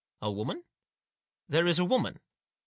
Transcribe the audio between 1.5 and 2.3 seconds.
is a woman?